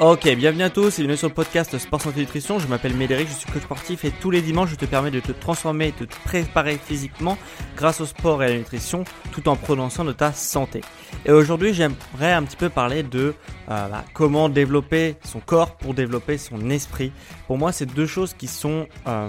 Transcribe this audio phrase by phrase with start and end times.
[0.00, 2.58] Ok, bienvenue à tous et bienvenue sur le podcast Sport Santé Nutrition.
[2.58, 5.20] Je m'appelle Médéric, je suis coach sportif et tous les dimanches je te permets de
[5.20, 7.38] te transformer et de te préparer physiquement
[7.76, 9.56] grâce au sport et à la nutrition tout en
[9.90, 10.80] soin de ta santé.
[11.24, 13.34] Et aujourd'hui j'aimerais un petit peu parler de
[13.70, 17.12] euh, bah, comment développer son corps pour développer son esprit.
[17.46, 19.28] Pour moi c'est deux choses qui sont, euh,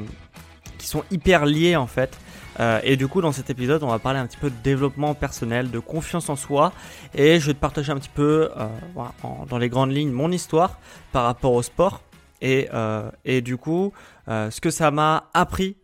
[0.79, 2.17] qui sont hyper liées en fait.
[2.59, 5.13] Euh, et du coup, dans cet épisode, on va parler un petit peu de développement
[5.13, 6.73] personnel, de confiance en soi,
[7.13, 8.67] et je vais te partager un petit peu, euh,
[9.49, 10.79] dans les grandes lignes, mon histoire
[11.11, 12.01] par rapport au sport,
[12.41, 13.93] et, euh, et du coup,
[14.27, 15.77] ce que ça m'a appris.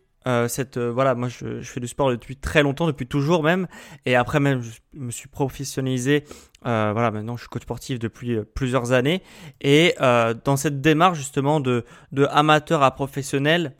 [0.47, 3.67] cette voilà moi je, je, fais du sport depuis très longtemps depuis toujours même.
[4.05, 6.25] Et après même je me suis professionnalisé
[6.63, 9.23] voilà maintenant je suis coach sportif depuis plusieurs années.
[9.61, 13.73] Et dans cette démarche justement de de amateur à professionnel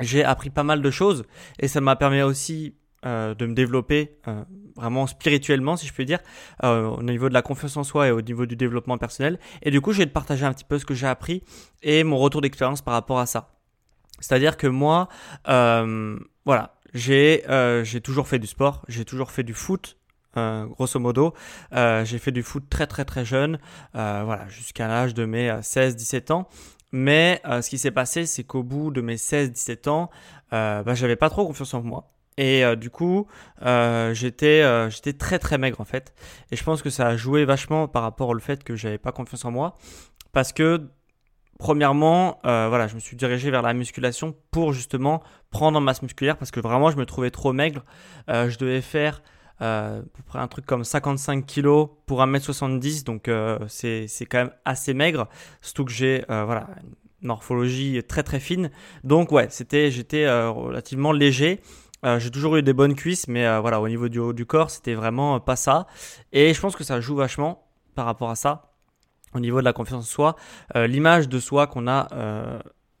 [0.00, 1.24] j'ai appris pas mal de choses
[1.58, 4.42] et ça m'a permis aussi euh, de me développer euh,
[4.74, 6.18] vraiment spirituellement, si je puis dire,
[6.64, 9.38] euh, au niveau de la confiance en soi et au niveau du développement personnel.
[9.62, 11.44] Et du coup, je vais te partager un petit peu ce que j'ai appris
[11.82, 13.54] et mon retour d'expérience par rapport à ça.
[14.18, 15.08] C'est-à-dire que moi,
[15.44, 17.44] voilà, j'ai
[17.84, 19.96] j'ai toujours fait du sport, j'ai toujours fait du foot,
[20.36, 21.34] grosso modo.
[21.72, 23.58] Euh, j'ai fait du foot très très très jeune,
[23.94, 26.48] euh, voilà, jusqu'à l'âge de mes 16-17 ans.
[26.92, 30.10] Mais euh, ce qui s'est passé, c'est qu'au bout de mes 16-17 ans,
[30.52, 32.12] euh, bah, j'avais pas trop confiance en moi.
[32.38, 33.26] Et euh, du coup,
[34.12, 36.14] j'étais j'étais très très maigre en fait.
[36.50, 39.12] Et je pense que ça a joué vachement par rapport au fait que j'avais pas
[39.12, 39.74] confiance en moi.
[40.32, 40.82] Parce que,
[41.58, 46.36] premièrement, voilà, je me suis dirigé vers la musculation pour justement prendre en masse musculaire.
[46.36, 47.84] Parce que vraiment, je me trouvais trop maigre.
[48.28, 49.22] je devais faire
[49.62, 54.92] euh, près un truc comme 55 kilos pour 1m70, donc euh, c'est quand même assez
[54.92, 55.28] maigre,
[55.62, 56.68] surtout que j'ai euh, voilà,
[57.22, 58.70] une morphologie très très fine.
[59.04, 61.60] Donc ouais, c'était j'étais relativement léger.
[62.18, 64.94] j'ai toujours eu des bonnes cuisses, mais voilà, au niveau du haut du corps, c'était
[64.94, 65.86] vraiment pas ça.
[66.32, 68.72] Et je pense que ça joue vachement par rapport à ça
[69.34, 70.36] au niveau de la confiance en soi,
[70.74, 72.08] l'image de soi qu'on a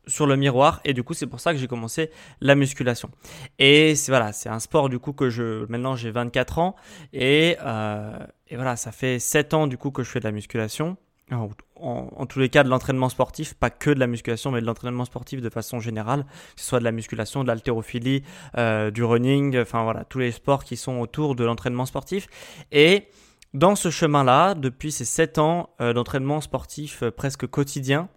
[0.06, 3.10] sur le miroir et du coup c'est pour ça que j'ai commencé la musculation.
[3.58, 6.76] Et c'est voilà c'est un sport du coup que je maintenant j'ai 24 ans
[7.12, 8.18] et, euh,
[8.48, 10.96] et voilà ça fait 7 ans du coup que je fais de la musculation.
[11.32, 15.04] En, tous les cas de l'entraînement sportif pas que de la musculation mais de l'entraînement
[15.04, 16.24] sportif de façon générale
[16.54, 18.22] que ce soit de la musculation de l'haltérophilie
[18.56, 22.28] euh, du running enfin voilà tous les sports qui sont autour de l'entraînement sportif.
[22.70, 23.08] Et
[23.54, 28.08] dans ce chemin là depuis ces 7 ans euh, d'entraînement sportif euh, presque quotidien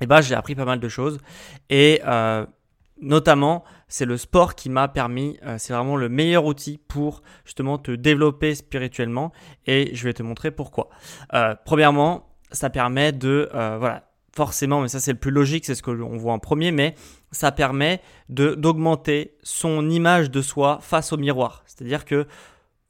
[0.00, 1.18] eh ben, j'ai appris pas mal de choses.
[1.70, 2.44] Et euh,
[3.00, 7.78] notamment, c'est le sport qui m'a permis, euh, c'est vraiment le meilleur outil pour justement
[7.78, 9.32] te développer spirituellement.
[9.66, 10.88] Et je vais te montrer pourquoi.
[11.34, 15.82] Euh, premièrement, ça permet de, voilà, forcément, mais ça c'est le plus logique, c'est ce
[15.82, 16.94] que l'on voit en premier, mais
[17.32, 21.64] ça permet d'augmenter son image de soi face au miroir.
[21.66, 22.26] C'est-à-dire que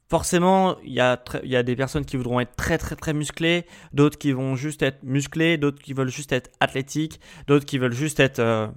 [0.09, 4.31] Forcément, il y, a des personnes qui voudront être très très très musclées, d'autres qui
[4.31, 8.39] vont juste être musclées, d'autres qui veulent juste être athlétiques, d'autres qui veulent juste être,
[8.39, 8.67] euh,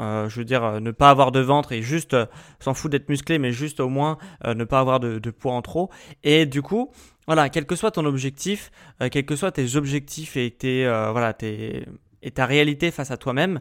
[0.00, 2.16] euh, je veux dire, euh, ne pas avoir de ventre et juste
[2.58, 5.88] s'en foutre d'être musclé, mais juste au moins ne pas avoir de, poids en trop.
[6.24, 6.90] Et du coup,
[7.28, 8.72] voilà, quel que soit ton objectif,
[9.12, 11.86] quels que soient tes objectifs et tes, voilà, tes,
[12.22, 13.60] et ta réalité face à toi-même,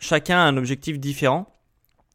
[0.00, 1.46] chacun a un objectif différent.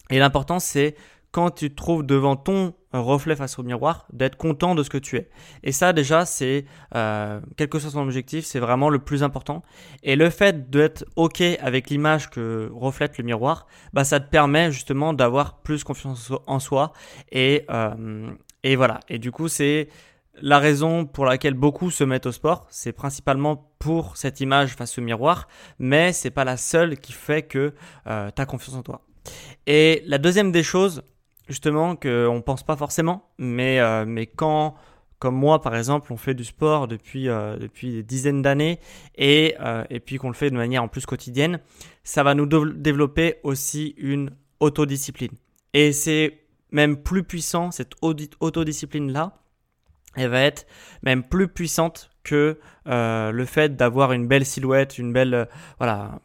[0.10, 0.96] Et l'important, c'est
[1.32, 4.98] quand tu te trouves devant ton reflet face au miroir, d'être content de ce que
[4.98, 5.30] tu es.
[5.64, 9.64] Et ça déjà, c'est, euh, quel que soit ton objectif, c'est vraiment le plus important.
[10.04, 14.72] Et le fait d'être OK avec l'image que reflète le miroir, bah, ça te permet
[14.72, 16.92] justement d'avoir plus confiance en soi.
[17.32, 18.32] Et, euh,
[18.64, 19.00] et voilà.
[19.08, 19.88] Et du coup, c'est
[20.42, 24.98] la raison pour laquelle beaucoup se mettent au sport, c'est principalement pour cette image face
[24.98, 27.74] au miroir, mais c'est pas la seule qui fait que
[28.08, 29.02] euh, tu as confiance en toi.
[29.68, 31.04] Et la deuxième des choses,
[31.52, 34.76] justement, qu'on pense pas forcément, mais, euh, mais quand,
[35.20, 38.80] comme moi par exemple, on fait du sport depuis, euh, des dizaines d'années
[39.16, 39.56] et,
[39.90, 41.60] et puis qu'on le fait de manière en plus quotidienne,
[42.04, 45.32] ça va nous développer aussi une autodiscipline.
[45.74, 46.40] Et c'est
[46.72, 49.38] même plus puissant, cette autodiscipline-là,
[50.16, 50.66] elle va être
[51.04, 55.46] même plus puissante que euh, le fait d'avoir une belle silhouette, une belle euh,
[55.78, 56.20] voilà,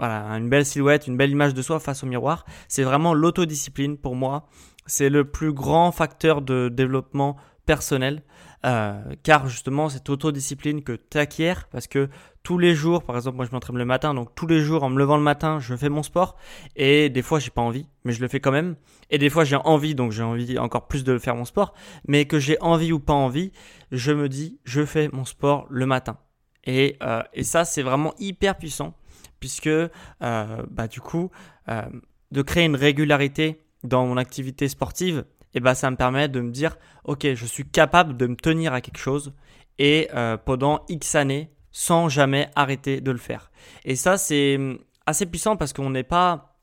[0.00, 2.44] voilà, une belle silhouette, une belle image de soi face au miroir.
[2.66, 4.48] C'est vraiment l'autodiscipline pour moi.
[4.86, 7.36] C'est le plus grand facteur de développement
[7.66, 8.22] personnel.
[8.66, 12.10] Euh, car justement cette autodiscipline que tu acquiers, parce que
[12.42, 14.90] tous les jours, par exemple moi je m'entraîne le matin, donc tous les jours en
[14.90, 16.36] me levant le matin je fais mon sport,
[16.76, 18.76] et des fois j'ai pas envie, mais je le fais quand même,
[19.08, 21.72] et des fois j'ai envie, donc j'ai envie encore plus de faire mon sport,
[22.06, 23.50] mais que j'ai envie ou pas envie,
[23.92, 26.18] je me dis je fais mon sport le matin.
[26.64, 28.92] Et, euh, et ça c'est vraiment hyper puissant,
[29.40, 29.90] puisque euh,
[30.20, 31.30] bah, du coup,
[32.30, 36.50] de créer une régularité dans mon activité sportive, et bah ça me permet de me
[36.50, 39.32] dire ok je suis capable de me tenir à quelque chose
[39.78, 43.50] et euh, pendant X années sans jamais arrêter de le faire.
[43.84, 46.58] Et ça c'est hum, assez puissant parce qu'on n'est pas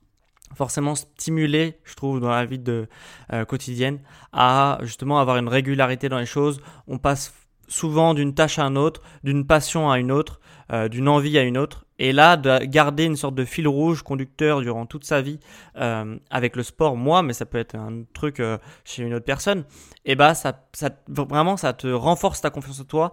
[0.56, 2.88] forcément stimulé, je trouve, dans la vie de,
[3.34, 4.00] euh, quotidienne
[4.32, 6.62] à justement avoir une régularité dans les choses.
[6.88, 7.34] On passe
[7.68, 10.40] souvent d'une tâche à une autre, d'une passion à une autre,
[10.72, 11.86] euh, d'une envie à une autre.
[12.00, 15.40] Et là, de garder une sorte de fil rouge conducteur durant toute sa vie
[15.78, 19.26] euh, avec le sport, moi, mais ça peut être un truc euh, chez une autre
[19.26, 19.66] personne,
[20.06, 23.12] et bah ça, ça, vraiment, ça te renforce ta confiance en toi,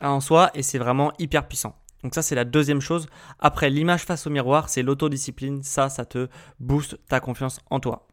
[0.00, 1.76] en soi, et c'est vraiment hyper puissant.
[2.02, 3.08] Donc ça, c'est la deuxième chose.
[3.40, 5.62] Après, l'image face au miroir, c'est l'autodiscipline.
[5.62, 6.28] Ça, ça te
[6.60, 8.06] booste ta confiance en toi.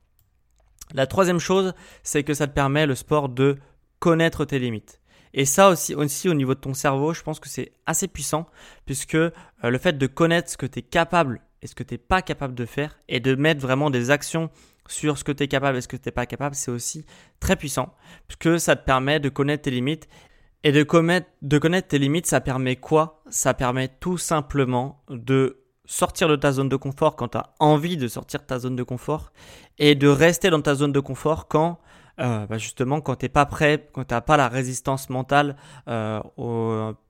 [0.93, 3.57] La troisième chose, c'est que ça te permet le sport de
[3.99, 4.99] connaître tes limites.
[5.33, 8.47] Et ça aussi, au niveau de ton cerveau, je pense que c'est assez puissant
[8.85, 9.31] puisque euh,
[9.63, 12.21] le fait de connaître ce que tu es capable et ce que tu n'es pas
[12.21, 14.49] capable de faire et de mettre vraiment des actions
[14.87, 17.05] sur ce que tu es capable et ce que tu n'es pas capable, c'est aussi
[17.39, 17.95] très puissant
[18.27, 20.07] puisque ça te permet de connaître tes limites.
[20.65, 20.85] Et de
[21.41, 23.21] de connaître tes limites, ça permet quoi?
[23.29, 27.97] Ça permet tout simplement de sortir de ta zone de confort quand tu as envie
[27.97, 29.33] de sortir de ta zone de confort
[29.77, 31.79] et de rester dans ta zone de confort quand
[32.19, 35.55] euh, bah justement quand t'es pas prêt, quand t'as pas la résistance mentale
[35.87, 36.21] euh,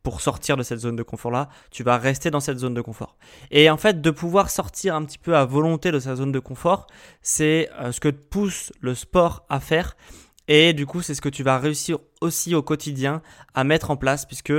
[0.01, 2.81] pour sortir de cette zone de confort là, tu vas rester dans cette zone de
[2.81, 3.17] confort.
[3.51, 6.39] Et en fait, de pouvoir sortir un petit peu à volonté de sa zone de
[6.39, 6.87] confort,
[7.21, 9.97] c'est euh, ce que te pousse le sport à faire.
[10.47, 13.21] Et du coup, c'est ce que tu vas réussir aussi au quotidien
[13.53, 14.51] à mettre en place, puisque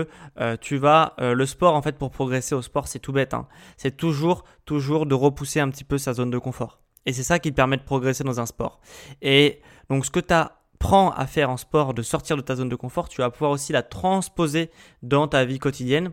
[0.63, 3.35] tu vas le sport en fait pour progresser au sport, c'est tout bête.
[3.35, 3.47] Hein.
[3.77, 6.81] C'est toujours, toujours de repousser un petit peu sa zone de confort.
[7.07, 8.81] Et c'est ça qui te permet de progresser dans un sport.
[9.21, 9.61] Et
[9.91, 12.77] donc ce que tu apprends à faire en sport, de sortir de ta zone de
[12.77, 14.71] confort, tu vas pouvoir aussi la transposer
[15.03, 16.13] dans ta vie quotidienne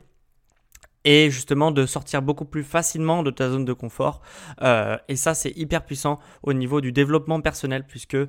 [1.04, 4.22] et justement de sortir beaucoup plus facilement de ta zone de confort.
[4.62, 8.28] Euh, et ça, c'est hyper puissant au niveau du développement personnel puisque euh,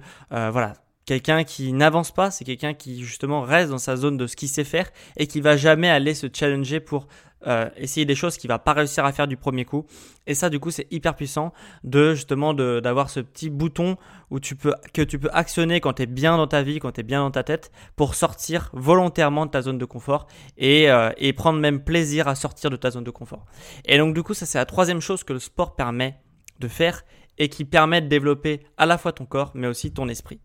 [0.51, 0.75] voilà,
[1.05, 4.49] quelqu'un qui n'avance pas, c'est quelqu'un qui justement reste dans sa zone de ce qu'il
[4.49, 7.09] sait faire et qui va jamais aller se challenger pour
[7.47, 9.87] euh, essayer des choses qu'il va pas réussir à faire du premier coup.
[10.27, 11.53] Et ça, du coup, c'est hyper puissant
[11.85, 13.97] de justement d'avoir ce petit bouton
[14.31, 16.93] où tu peux que tu peux actionner quand tu es bien dans ta vie, quand
[16.93, 20.91] tu es bien dans ta tête, pour sortir volontairement de ta zone de confort et,
[20.91, 23.45] euh, et prendre même plaisir à sortir de ta zone de confort.
[23.85, 26.21] Et donc, du coup, ça c'est la troisième chose que le sport permet
[26.61, 27.03] de faire
[27.39, 30.41] et qui permet de développer à la fois ton corps, mais aussi ton esprit.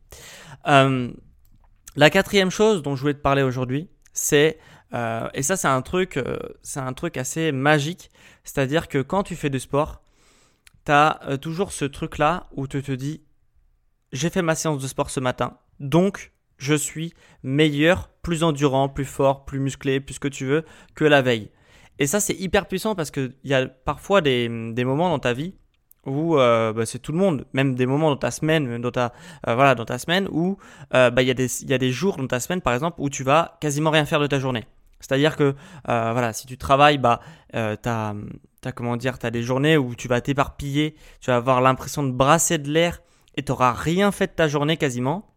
[0.68, 1.12] Euh,
[1.96, 4.60] la quatrième chose dont je voulais te parler aujourd'hui, c'est
[4.94, 8.10] euh, et ça, c'est un truc, euh, c'est un truc assez magique.
[8.44, 10.02] C'est-à-dire que quand tu fais du sport,
[10.86, 13.22] tu as euh, toujours ce truc-là où tu te dis,
[14.12, 17.14] j'ai fait ma séance de sport ce matin, donc je suis
[17.44, 20.64] meilleur, plus endurant, plus fort, plus musclé, plus ce que tu veux,
[20.96, 21.52] que la veille.
[22.00, 25.54] Et ça, c'est hyper puissant parce qu'il y a parfois des, moments dans ta vie
[26.06, 29.14] où bah, c'est tout le monde, même des moments dans ta semaine, dans ta
[29.46, 30.58] voilà dans ta semaine où
[30.92, 33.10] bah, il y a des y a des jours dans ta semaine par exemple où
[33.10, 34.66] tu vas quasiment rien faire de ta journée.
[35.00, 37.20] C'est-à-dire que voilà si tu travailles bah
[37.52, 38.14] t'as
[38.66, 42.70] as, t'as des journées où tu vas t'éparpiller, tu vas avoir l'impression de brasser de
[42.70, 43.02] l'air
[43.36, 45.28] et t'auras rien fait de ta journée quasiment.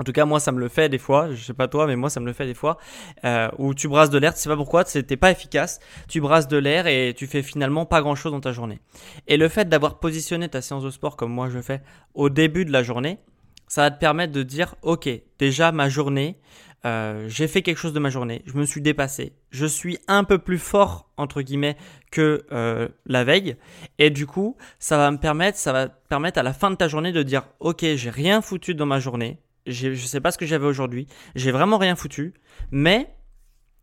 [0.00, 1.32] En tout cas, moi, ça me le fait des fois.
[1.32, 2.78] Je sais pas toi, mais moi, ça me le fait des fois.
[3.24, 5.80] Euh, où tu brasses de l'air, tu sais pas pourquoi, c'était pas efficace.
[6.08, 8.80] Tu brasses de l'air et tu fais finalement pas grand chose dans ta journée.
[9.26, 11.82] Et le fait d'avoir positionné ta séance de sport comme moi je fais
[12.14, 13.18] au début de la journée,
[13.66, 15.08] ça va te permettre de dire, ok,
[15.38, 16.38] déjà ma journée,
[16.84, 20.24] euh, j'ai fait quelque chose de ma journée, je me suis dépassé, je suis un
[20.24, 21.76] peu plus fort entre guillemets
[22.10, 23.56] que euh, la veille,
[23.98, 26.88] et du coup, ça va me permettre, ça va permettre à la fin de ta
[26.88, 30.46] journée de dire, ok, j'ai rien foutu dans ma journée, je sais pas ce que
[30.46, 31.06] j'avais aujourd'hui.
[31.34, 32.34] J'ai vraiment rien foutu.
[32.70, 33.14] Mais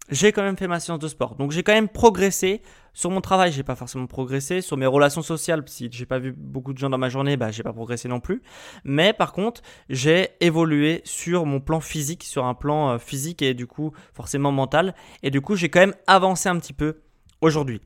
[0.10, 1.36] j'ai quand même fait ma séance de sport.
[1.36, 2.62] Donc j'ai quand même progressé.
[2.96, 4.62] Sur mon travail, j'ai pas forcément progressé.
[4.62, 7.52] Sur mes relations sociales, si j'ai pas vu beaucoup de gens dans ma journée, bah
[7.52, 8.42] j'ai pas progressé non plus.
[8.86, 13.54] Mais par contre, j'ai évolué sur mon plan physique, sur un plan euh, physique et
[13.54, 14.96] du coup forcément mental.
[15.24, 17.02] Et du coup, j'ai quand même avancé un petit peu
[17.42, 17.82] aujourd'hui.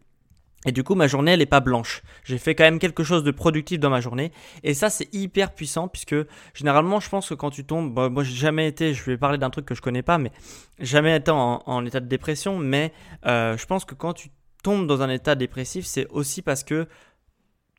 [0.66, 2.04] Et du coup, ma journée, elle n'est pas blanche.
[2.24, 4.32] J'ai fait quand même quelque chose de productif dans ma journée.
[4.62, 6.16] Et ça, c'est hyper puissant puisque
[6.54, 9.40] généralement, je pense que quand tu tombes, bon, moi, j'ai jamais été, je vais parler
[9.40, 10.32] d'un truc que je connais pas, mais
[10.78, 12.60] jamais été en, état de dépression.
[12.60, 12.94] Mais
[13.26, 14.30] euh, je pense que quand tu
[14.64, 16.88] tombes dans un état dépressif, c'est aussi parce que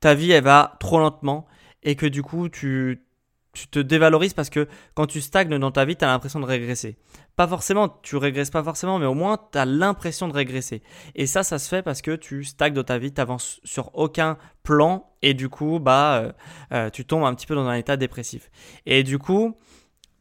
[0.00, 1.46] ta vie, elle va trop lentement
[1.82, 3.04] et que du coup, tu,
[3.52, 6.46] tu te dévalorises parce que quand tu stagnes dans ta vie, tu as l'impression de
[6.46, 6.96] régresser.
[7.36, 10.82] Pas forcément, tu régresses pas forcément, mais au moins tu as l'impression de régresser.
[11.14, 13.90] Et ça, ça se fait parce que tu stagnes dans ta vie, tu avances sur
[13.94, 16.32] aucun plan et du coup, bah, euh,
[16.72, 18.50] euh, tu tombes un petit peu dans un état dépressif.
[18.86, 19.56] Et du coup,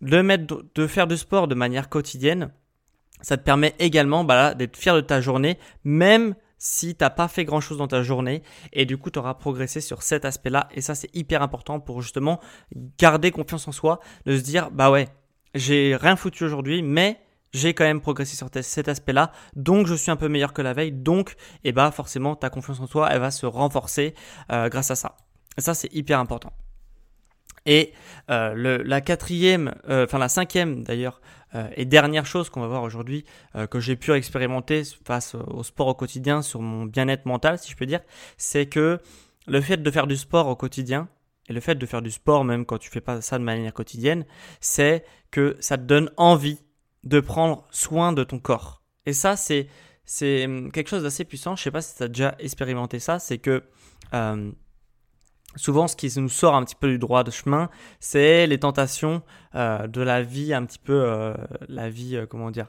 [0.02, 2.52] de, mettre, de faire du sport de manière quotidienne,
[3.22, 7.46] ça te permet également bah, d'être fier de ta journée, même si t'as pas fait
[7.46, 10.82] grand chose dans ta journée et du coup tu auras progressé sur cet aspect-là et
[10.82, 12.40] ça c'est hyper important pour justement
[13.00, 15.08] garder confiance en soi, de se dire bah ouais,
[15.56, 17.20] j'ai rien foutu aujourd'hui mais
[17.52, 20.74] j'ai quand même progressé sur cet aspect-là, donc je suis un peu meilleur que la
[20.74, 21.32] veille, donc
[21.64, 24.14] et eh bah forcément ta confiance en toi elle va se renforcer
[24.52, 25.16] euh, grâce à ça.
[25.58, 26.54] Et ça c'est hyper important.
[27.66, 27.94] Et
[28.30, 31.22] euh, la quatrième, euh, enfin la cinquième d'ailleurs,
[31.76, 33.26] et dernière chose qu'on va voir aujourd'hui,
[33.72, 37.76] que j'ai pu expérimenter face au sport au quotidien sur mon bien-être mental, si je
[37.76, 38.02] peux dire,
[38.38, 39.00] c'est que
[39.48, 41.08] le fait de faire du sport au quotidien,
[41.50, 43.74] et le fait de faire du sport même quand tu fais pas ça de manière
[43.74, 44.26] quotidienne,
[44.62, 46.60] c'est que ça te donne envie
[47.04, 48.84] de prendre soin de ton corps.
[49.06, 49.68] Et ça, c'est
[50.06, 51.56] c'est hum, quelque chose d'assez puissant.
[51.56, 53.64] Je sais pas si tu as déjà expérimenté ça, c'est que
[55.56, 59.22] souvent ce qui nous sort un petit peu du droit de chemin, c'est les tentations
[59.56, 61.34] euh, de la vie, un petit peu euh,
[61.68, 62.68] la vie, euh, comment dire,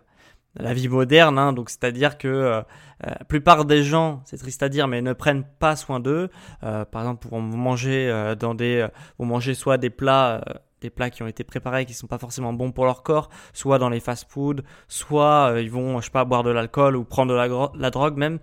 [0.56, 1.38] la vie moderne.
[1.38, 1.52] Hein.
[1.52, 2.62] donc c'est-à-dire que
[3.02, 6.28] la plupart des gens, c'est triste à dire, mais ne prennent pas soin d'eux.
[6.60, 10.42] par exemple, pour manger dans des, vont manger soit des plats
[10.80, 13.78] des plats qui ont été préparés qui sont pas forcément bons pour leur corps, soit
[13.78, 17.36] dans les fast-food, soit ils vont, je sais pas, boire de l'alcool ou prendre de
[17.36, 18.40] la, la drogue même.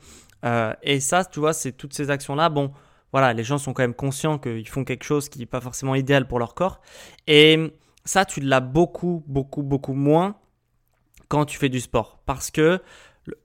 [0.81, 2.47] et ça, tu vois, c'est toutes ces actions-là.
[2.47, 2.71] Bon,
[3.11, 5.95] voilà, les gens sont quand même conscients qu'ils font quelque chose qui n'est pas forcément
[5.95, 6.81] idéal pour leur corps.
[7.25, 7.73] Et
[8.05, 10.35] ça, tu l'as beaucoup, beaucoup, beaucoup moins
[11.27, 12.19] quand tu fais du sport.
[12.25, 12.81] Parce que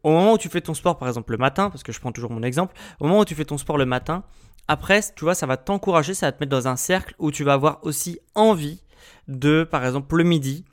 [0.02, 2.12] au moment où tu fais ton sport, par exemple le matin, parce que je prends
[2.12, 4.24] toujours mon exemple, au moment où tu fais ton sport le matin,
[4.68, 7.42] après, tu vois, ça va t'encourager, ça va te mettre dans un cercle où tu
[7.44, 8.82] vas avoir aussi envie
[9.26, 10.64] de, par exemple, le midi,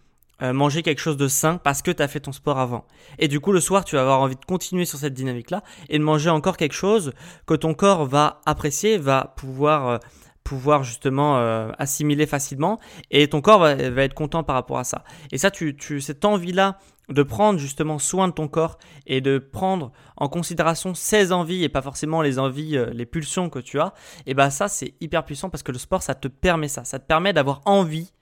[0.42, 2.86] manger quelque chose de sain parce que tu as fait ton sport avant.
[3.18, 5.98] Et du coup, le soir, tu vas avoir envie de continuer sur cette dynamique-là et
[5.98, 7.14] de manger encore quelque chose
[7.46, 9.98] que ton corps va apprécier, va pouvoir, euh,
[10.44, 12.80] pouvoir justement euh, assimiler facilement
[13.12, 15.04] et ton corps va, être content par rapport à ça.
[15.32, 16.78] Et ça, tu, tu cette envie-là
[17.10, 18.78] de prendre justement soin de ton corps
[19.08, 23.58] et de prendre en considération ses envies et pas forcément les envies, les pulsions que
[23.58, 23.96] tu as,
[24.28, 27.00] et ben ça c'est hyper puissant parce que le sport ça te permet ça, ça
[27.00, 28.14] te permet d'avoir envie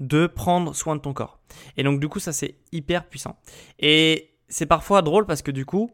[0.00, 1.38] de prendre soin de ton corps.
[1.76, 3.36] Et donc du coup ça c'est hyper puissant.
[3.78, 5.90] Et c'est parfois drôle parce que du coup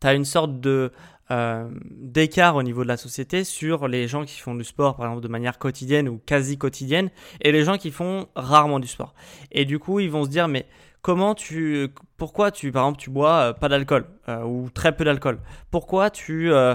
[0.00, 0.92] tu as une sorte de
[1.30, 5.06] euh, d'écart au niveau de la société sur les gens qui font du sport par
[5.06, 9.14] exemple de manière quotidienne ou quasi quotidienne et les gens qui font rarement du sport.
[9.52, 10.66] Et du coup ils vont se dire mais
[11.02, 15.04] comment tu, pourquoi tu, par exemple, tu bois euh, pas d'alcool euh, ou très peu
[15.04, 15.38] d'alcool?
[15.70, 16.74] Pourquoi tu euh,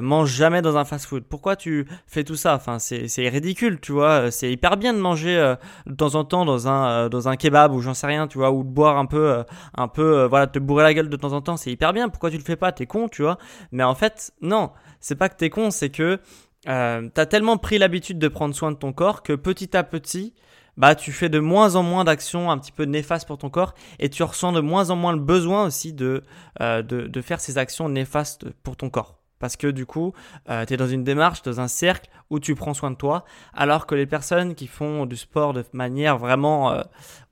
[0.00, 1.24] manges jamais dans un fast-food?
[1.24, 2.54] Pourquoi tu fais tout ça?
[2.54, 4.30] Enfin, c'est ridicule, tu vois.
[4.30, 5.54] C'est hyper bien de manger
[5.86, 8.50] de temps en temps dans un dans un kebab ou j'en sais rien, tu vois,
[8.52, 9.44] ou de boire un peu,
[9.74, 11.56] un peu, voilà, te bourrer la gueule de temps en temps.
[11.56, 12.08] C'est hyper bien.
[12.08, 12.72] Pourquoi tu le fais pas?
[12.72, 13.38] T'es con, tu vois.
[13.72, 14.70] Mais en fait, non,
[15.00, 16.20] c'est pas que t'es con, c'est que
[16.64, 20.34] t'as tellement pris l'habitude de prendre soin de ton corps que petit à petit,
[20.76, 23.74] bah tu fais de moins en moins d'actions un petit peu néfastes pour ton corps
[23.98, 26.22] et tu ressens de moins en moins le besoin aussi de,
[26.60, 29.18] euh, de, faire ces actions néfastes pour ton corps.
[29.38, 30.14] Parce que du coup,
[30.48, 33.24] euh, tu es dans une démarche, dans un cercle où tu prends soin de toi,
[33.52, 36.82] alors que les personnes qui font du sport de manière vraiment euh,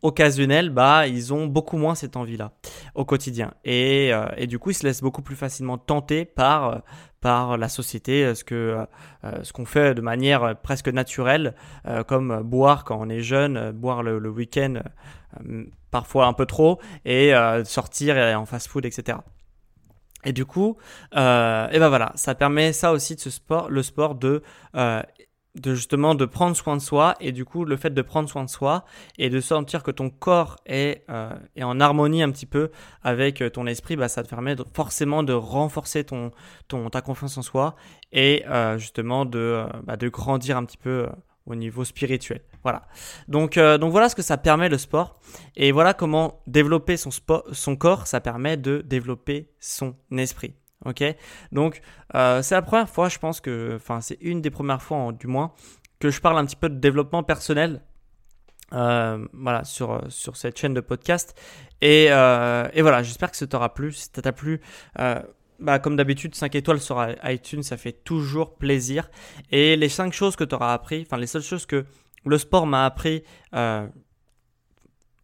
[0.02, 2.52] occasionnelle, bah, ils ont beaucoup moins cette envie-là
[2.94, 3.54] au quotidien.
[3.64, 6.82] Et, euh, et, du coup, ils se laissent beaucoup plus facilement tenter par,
[7.25, 8.87] par la société, ce que
[9.43, 11.54] ce qu'on fait de manière presque naturelle,
[12.07, 14.83] comme boire quand on est jeune, boire le, week-end
[15.90, 17.33] parfois un peu trop, et
[17.64, 19.16] sortir en fast-food, etc.
[20.25, 20.76] Et du coup,
[21.16, 24.43] euh, et ben voilà, ça permet ça aussi de ce sport, le sport de
[24.75, 25.02] euh,
[25.54, 28.44] de justement de prendre soin de soi et du coup le fait de prendre soin
[28.44, 28.84] de soi
[29.18, 32.70] et de sentir que ton corps est, euh, est en harmonie un petit peu
[33.02, 36.32] avec euh, ton esprit bah ça te permet forcément de renforcer ton,
[36.66, 37.76] ton ta confiance en soi
[38.12, 41.06] et euh, justement de, bah, de grandir un petit peu
[41.46, 42.40] au niveau spirituel.
[42.62, 42.87] Voilà.
[43.28, 45.20] Donc, euh, donc voilà ce que ça permet le sport.
[45.56, 50.54] Et voilà comment développer son, sport, son corps, ça permet de développer son esprit.
[50.84, 51.02] Ok
[51.52, 51.80] Donc
[52.14, 55.26] euh, c'est la première fois, je pense que, enfin c'est une des premières fois du
[55.26, 55.52] moins,
[55.98, 57.82] que je parle un petit peu de développement personnel.
[58.72, 61.38] Euh, voilà sur, sur cette chaîne de podcast
[61.82, 64.62] et, et voilà j'espère que ça t'aura plu si ça t'a plu
[65.60, 69.10] bah, comme d'habitude, 5 étoiles sur iTunes, ça fait toujours plaisir.
[69.50, 71.84] Et les 5 choses que tu auras appris, enfin les seules choses que
[72.24, 73.22] le sport m'a appris
[73.54, 73.86] euh,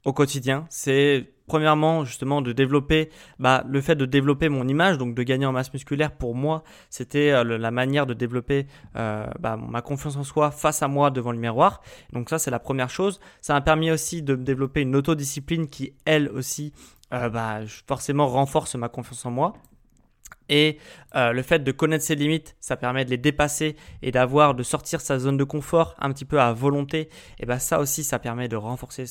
[0.05, 5.17] au quotidien, c'est premièrement justement de développer bah, le fait de développer mon image, donc
[5.17, 9.57] de gagner en masse musculaire pour moi, c'était euh, la manière de développer euh, bah,
[9.57, 11.83] ma confiance en soi face à moi devant le miroir.
[12.13, 13.19] Donc ça c'est la première chose.
[13.41, 16.73] Ça m'a permis aussi de développer une autodiscipline qui elle aussi
[17.11, 19.55] bah, forcément renforce ma confiance en moi.
[20.51, 20.79] Et
[21.15, 24.63] euh, le fait de connaître ses limites, ça permet de les dépasser et d'avoir, de
[24.63, 27.09] sortir sa zone de confort un petit peu à volonté.
[27.39, 29.07] Et ben ça aussi, ça permet de renforcer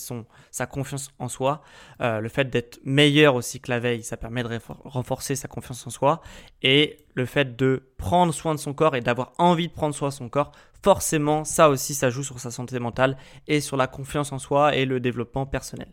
[0.52, 1.62] sa confiance en soi.
[2.02, 5.88] Euh, le fait d'être meilleur aussi que la veille, ça permet de renforcer sa confiance
[5.88, 6.22] en soi.
[6.62, 10.10] Et le fait de prendre soin de son corps et d'avoir envie de prendre soin
[10.10, 10.52] de son corps,
[10.84, 13.18] forcément, ça aussi, ça joue sur sa santé mentale
[13.48, 15.90] et sur la confiance en soi et le développement personnel.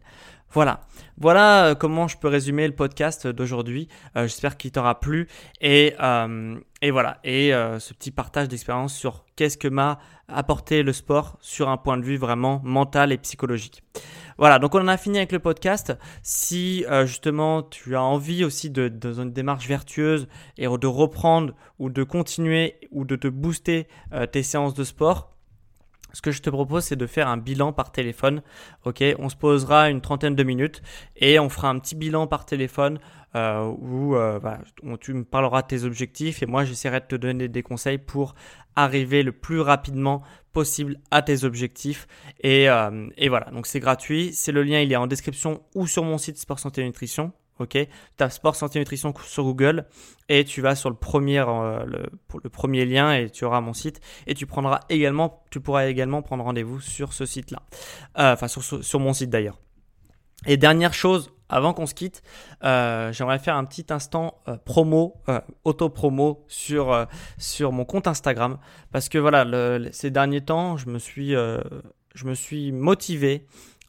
[0.52, 0.80] Voilà,
[1.18, 3.88] voilà euh, comment je peux résumer le podcast d'aujourd'hui.
[4.16, 5.28] Euh, j'espère qu'il t'aura plu
[5.60, 9.98] et, euh, et voilà et ce petit partage d'expérience sur qu'est-ce que m'a
[10.28, 13.82] apporté le sport sur un point de vue vraiment mental et psychologique.
[14.38, 15.94] Voilà, donc on en a fini avec le podcast.
[16.22, 21.90] Si justement tu as envie aussi de dans une démarche vertueuse et de reprendre ou
[21.90, 23.88] de continuer ou de te booster
[24.32, 25.35] tes séances de sport,
[26.12, 28.42] ce que je te propose, c'est de faire un bilan par téléphone.
[28.84, 30.82] Ok, on se posera une trentaine de minutes
[31.16, 32.98] et on fera un petit bilan par téléphone
[33.34, 34.40] euh, où euh,
[35.00, 38.34] tu me parleras de tes objectifs et moi j'essaierai de te donner des conseils pour
[38.76, 40.22] arriver le plus rapidement
[40.52, 42.06] possible à tes objectifs.
[42.40, 44.32] Et, euh, et voilà, donc c'est gratuit.
[44.32, 47.78] C'est le lien, il est en description ou sur mon site Sport Santé Nutrition ok?
[48.18, 49.86] Tu Sport Santé Nutrition sur Google
[50.28, 54.00] et tu vas sur le premier, euh, le, premier lien et tu auras mon site
[54.26, 57.62] et tu prendras également, tu pourras également prendre rendez-vous sur ce site-là,
[58.18, 59.58] euh, enfin sur, mon site d'ailleurs.
[60.46, 62.22] Et dernière chose, avant qu'on se quitte,
[62.64, 65.14] euh, j'aimerais faire un petit instant promo,
[65.64, 67.06] auto-promo sur,
[67.72, 68.58] mon compte Instagram
[68.92, 69.46] parce que voilà,
[69.92, 70.98] ces derniers temps, je me
[72.34, 73.46] suis motivé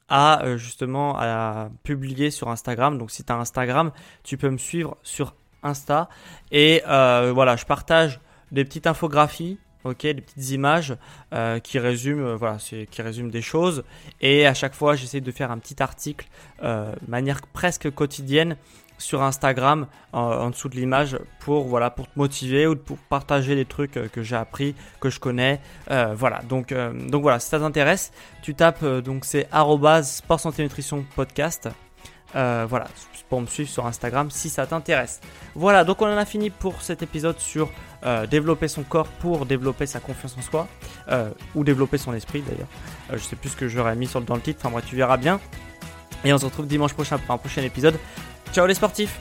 [0.09, 2.97] à euh, justement à publier sur Instagram.
[2.97, 3.91] Donc si tu as Instagram,
[4.23, 6.09] tu peux me suivre sur Insta.
[6.51, 8.19] Et euh, voilà, je partage
[8.51, 10.95] des petites infographies, ok, des petites images
[11.33, 13.83] euh, qui résument, voilà, qui résument des choses.
[14.21, 16.27] Et à chaque fois, j'essaie de faire un petit article,
[16.61, 18.55] de manière presque quotidienne,
[18.97, 23.65] sur Instagram en, dessous de l'image pour voilà pour te motiver ou pour partager des
[23.65, 25.59] trucs euh, que j'ai appris que je connais.
[25.91, 26.41] Euh, voilà.
[26.49, 29.47] Donc euh, donc voilà si ça t'intéresse tu tapes donc c'est
[30.03, 31.69] sport santé nutrition podcast.
[32.33, 32.87] Voilà.
[33.29, 35.19] Pour me suivre sur Instagram si ça t'intéresse.
[35.53, 35.83] Voilà.
[35.83, 37.69] Donc on en a fini pour cet épisode sur
[38.29, 40.67] développer son corps pour développer sa confiance en soi
[41.55, 42.67] ou développer son esprit d'ailleurs.
[43.11, 44.59] Je sais plus ce que j'aurais mis sur, dans le titre.
[44.61, 45.39] Enfin bref tu verras bien.
[46.23, 47.97] Et on se retrouve dimanche prochain pour un prochain épisode
[48.53, 49.15] Ciao les sportifs